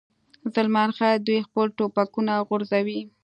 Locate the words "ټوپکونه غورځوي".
1.77-3.01